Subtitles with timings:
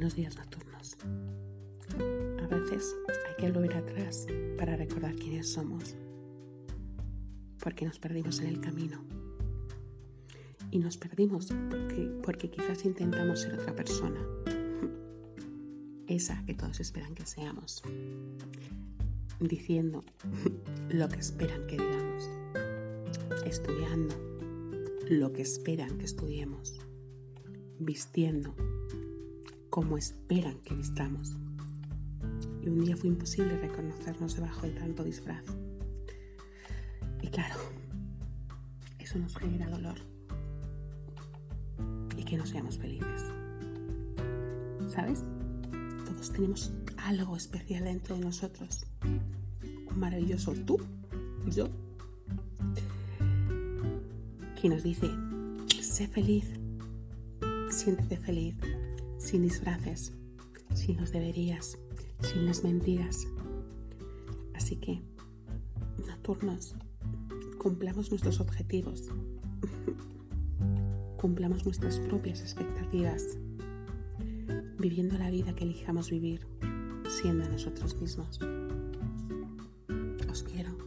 [0.00, 0.96] los días nocturnos.
[2.42, 2.96] A veces
[3.28, 4.26] hay que volver atrás
[4.56, 5.94] para recordar quiénes somos,
[7.62, 9.04] porque nos perdimos en el camino.
[10.70, 14.20] Y nos perdimos porque, porque quizás intentamos ser otra persona,
[16.06, 17.82] esa que todos esperan que seamos,
[19.38, 20.02] diciendo
[20.88, 22.30] lo que esperan que digamos,
[23.44, 24.14] estudiando
[25.10, 26.80] lo que esperan que estudiemos,
[27.80, 28.54] vistiendo
[29.70, 31.36] como esperan que vistamos.
[32.60, 35.44] Y un día fue imposible reconocernos debajo de tanto disfraz.
[37.22, 37.54] Y claro,
[38.98, 39.96] eso nos genera dolor
[42.16, 43.32] y que no seamos felices.
[44.88, 45.24] ¿Sabes?
[46.04, 48.86] Todos tenemos algo especial dentro de nosotros.
[49.04, 50.78] Un maravilloso tú,
[51.46, 51.68] yo,
[54.60, 55.08] que nos dice,
[55.80, 56.44] sé feliz,
[57.70, 58.56] siéntete feliz,
[59.20, 60.12] sin disfraces,
[60.74, 61.78] sin los deberías,
[62.22, 63.28] sin las mentiras.
[64.54, 65.00] Así que,
[66.08, 66.74] nocturnos,
[67.58, 69.10] cumplamos nuestros objetivos,
[71.18, 73.38] cumplamos nuestras propias expectativas,
[74.78, 76.46] viviendo la vida que elijamos vivir,
[77.08, 78.40] siendo nosotros mismos.
[80.30, 80.79] Os quiero.